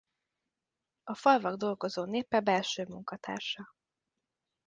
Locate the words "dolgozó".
1.57-2.03